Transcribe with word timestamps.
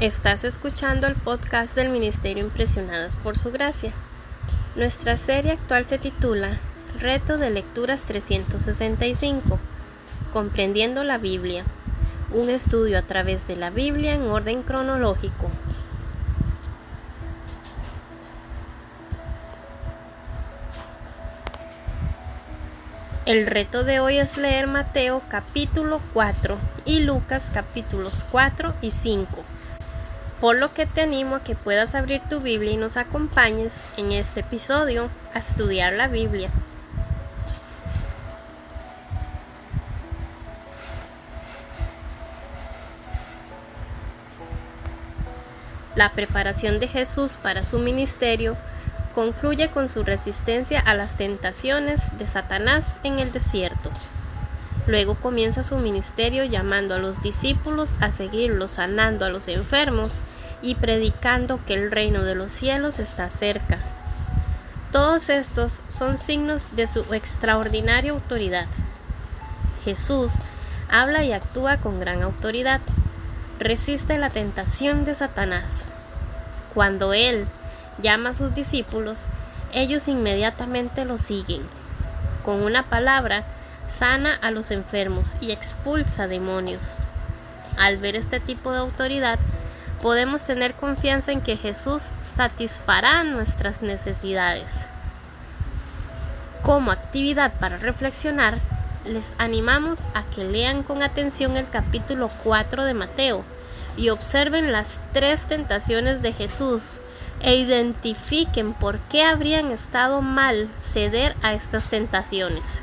Estás 0.00 0.44
escuchando 0.44 1.06
el 1.06 1.14
podcast 1.14 1.74
del 1.74 1.90
Ministerio 1.90 2.42
Impresionadas 2.42 3.16
por 3.16 3.36
Su 3.36 3.52
Gracia. 3.52 3.92
Nuestra 4.74 5.18
serie 5.18 5.52
actual 5.52 5.84
se 5.84 5.98
titula 5.98 6.58
Reto 6.98 7.36
de 7.36 7.50
Lecturas 7.50 8.04
365, 8.04 9.58
Comprendiendo 10.32 11.04
la 11.04 11.18
Biblia, 11.18 11.64
un 12.32 12.48
estudio 12.48 12.96
a 12.96 13.02
través 13.02 13.46
de 13.46 13.56
la 13.56 13.68
Biblia 13.68 14.14
en 14.14 14.22
orden 14.22 14.62
cronológico. 14.62 15.50
El 23.26 23.46
reto 23.46 23.84
de 23.84 24.00
hoy 24.00 24.16
es 24.16 24.38
leer 24.38 24.66
Mateo 24.66 25.20
capítulo 25.28 26.00
4 26.14 26.56
y 26.86 27.00
Lucas 27.00 27.50
capítulos 27.52 28.24
4 28.30 28.72
y 28.80 28.92
5 28.92 29.44
por 30.40 30.56
lo 30.56 30.72
que 30.72 30.86
te 30.86 31.02
animo 31.02 31.36
a 31.36 31.44
que 31.44 31.54
puedas 31.54 31.94
abrir 31.94 32.22
tu 32.28 32.40
Biblia 32.40 32.72
y 32.72 32.76
nos 32.76 32.96
acompañes 32.96 33.84
en 33.98 34.12
este 34.12 34.40
episodio 34.40 35.10
a 35.34 35.40
estudiar 35.40 35.92
la 35.92 36.08
Biblia. 36.08 36.50
La 45.94 46.12
preparación 46.12 46.80
de 46.80 46.88
Jesús 46.88 47.36
para 47.36 47.64
su 47.64 47.78
ministerio 47.78 48.56
concluye 49.14 49.68
con 49.68 49.90
su 49.90 50.04
resistencia 50.04 50.80
a 50.80 50.94
las 50.94 51.18
tentaciones 51.18 52.16
de 52.16 52.26
Satanás 52.26 52.98
en 53.02 53.18
el 53.18 53.32
desierto. 53.32 53.90
Luego 54.90 55.14
comienza 55.14 55.62
su 55.62 55.76
ministerio 55.76 56.42
llamando 56.42 56.96
a 56.96 56.98
los 56.98 57.22
discípulos 57.22 57.96
a 58.00 58.10
seguirlo, 58.10 58.66
sanando 58.66 59.24
a 59.24 59.28
los 59.28 59.46
enfermos 59.46 60.14
y 60.62 60.74
predicando 60.74 61.64
que 61.64 61.74
el 61.74 61.92
reino 61.92 62.24
de 62.24 62.34
los 62.34 62.50
cielos 62.50 62.98
está 62.98 63.30
cerca. 63.30 63.78
Todos 64.90 65.28
estos 65.28 65.78
son 65.86 66.18
signos 66.18 66.74
de 66.74 66.88
su 66.88 67.02
extraordinaria 67.14 68.10
autoridad. 68.10 68.66
Jesús 69.84 70.32
habla 70.90 71.22
y 71.22 71.32
actúa 71.32 71.76
con 71.76 72.00
gran 72.00 72.24
autoridad. 72.24 72.80
Resiste 73.60 74.18
la 74.18 74.28
tentación 74.28 75.04
de 75.04 75.14
Satanás. 75.14 75.84
Cuando 76.74 77.14
Él 77.14 77.46
llama 78.02 78.30
a 78.30 78.34
sus 78.34 78.54
discípulos, 78.54 79.26
ellos 79.72 80.08
inmediatamente 80.08 81.04
lo 81.04 81.16
siguen. 81.16 81.62
Con 82.44 82.60
una 82.64 82.88
palabra, 82.90 83.44
sana 83.90 84.38
a 84.40 84.50
los 84.50 84.70
enfermos 84.70 85.36
y 85.40 85.50
expulsa 85.52 86.26
demonios. 86.28 86.82
Al 87.76 87.98
ver 87.98 88.16
este 88.16 88.40
tipo 88.40 88.72
de 88.72 88.78
autoridad, 88.78 89.38
podemos 90.00 90.44
tener 90.44 90.74
confianza 90.74 91.32
en 91.32 91.40
que 91.40 91.56
Jesús 91.56 92.12
satisfará 92.22 93.24
nuestras 93.24 93.82
necesidades. 93.82 94.80
Como 96.62 96.90
actividad 96.90 97.52
para 97.58 97.78
reflexionar, 97.78 98.58
les 99.04 99.34
animamos 99.38 100.00
a 100.14 100.24
que 100.34 100.44
lean 100.44 100.82
con 100.82 101.02
atención 101.02 101.56
el 101.56 101.68
capítulo 101.68 102.30
4 102.44 102.84
de 102.84 102.94
Mateo 102.94 103.44
y 103.96 104.10
observen 104.10 104.72
las 104.72 105.02
tres 105.12 105.46
tentaciones 105.46 106.22
de 106.22 106.32
Jesús 106.32 107.00
e 107.40 107.56
identifiquen 107.56 108.74
por 108.74 108.98
qué 109.08 109.24
habrían 109.24 109.70
estado 109.70 110.20
mal 110.20 110.68
ceder 110.78 111.34
a 111.42 111.54
estas 111.54 111.88
tentaciones. 111.88 112.80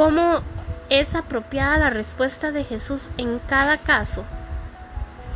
¿Cómo 0.00 0.40
es 0.88 1.14
apropiada 1.14 1.76
la 1.76 1.90
respuesta 1.90 2.52
de 2.52 2.64
Jesús 2.64 3.10
en 3.18 3.38
cada 3.38 3.76
caso? 3.76 4.24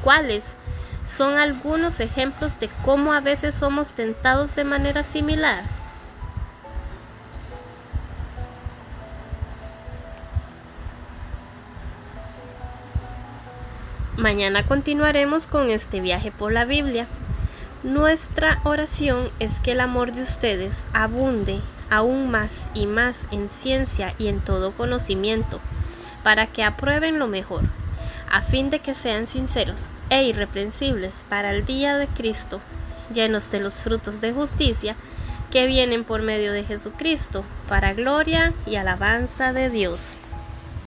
¿Cuáles 0.02 0.56
son 1.04 1.34
algunos 1.36 2.00
ejemplos 2.00 2.58
de 2.58 2.70
cómo 2.82 3.12
a 3.12 3.20
veces 3.20 3.54
somos 3.54 3.94
tentados 3.94 4.56
de 4.56 4.64
manera 4.64 5.02
similar? 5.02 5.64
Mañana 14.16 14.64
continuaremos 14.64 15.46
con 15.46 15.68
este 15.68 16.00
viaje 16.00 16.32
por 16.32 16.52
la 16.52 16.64
Biblia. 16.64 17.06
Nuestra 17.82 18.62
oración 18.64 19.28
es 19.40 19.60
que 19.60 19.72
el 19.72 19.80
amor 19.80 20.12
de 20.12 20.22
ustedes 20.22 20.86
abunde 20.94 21.60
aún 21.94 22.28
más 22.30 22.70
y 22.74 22.86
más 22.86 23.28
en 23.30 23.50
ciencia 23.50 24.14
y 24.18 24.26
en 24.26 24.40
todo 24.40 24.72
conocimiento, 24.72 25.60
para 26.24 26.48
que 26.48 26.64
aprueben 26.64 27.18
lo 27.18 27.28
mejor, 27.28 27.62
a 28.30 28.42
fin 28.42 28.68
de 28.68 28.80
que 28.80 28.94
sean 28.94 29.28
sinceros 29.28 29.84
e 30.10 30.24
irreprensibles 30.24 31.24
para 31.28 31.52
el 31.52 31.64
día 31.64 31.96
de 31.96 32.08
Cristo, 32.08 32.60
llenos 33.12 33.50
de 33.52 33.60
los 33.60 33.74
frutos 33.74 34.20
de 34.20 34.32
justicia 34.32 34.96
que 35.52 35.66
vienen 35.66 36.02
por 36.02 36.22
medio 36.22 36.52
de 36.52 36.64
Jesucristo, 36.64 37.44
para 37.68 37.94
gloria 37.94 38.52
y 38.66 38.74
alabanza 38.74 39.52
de 39.52 39.70
Dios. 39.70 40.16